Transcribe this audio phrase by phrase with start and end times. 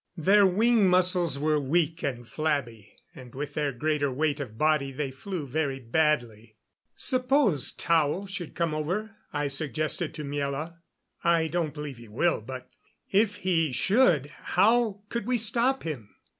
[0.17, 5.11] Their wing muscles were weak and flabby, and with their greater weight of body they
[5.11, 6.55] flew very badly.
[6.95, 10.77] "Suppose Tao should come over?" I suggested to Miela.
[11.23, 12.67] "I don't believe he will but
[13.11, 16.09] if he should, how could we stop him?"